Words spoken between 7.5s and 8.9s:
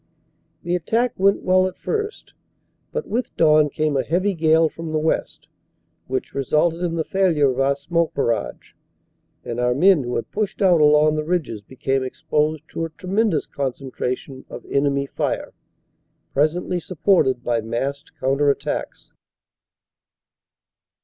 of our smoke barrage,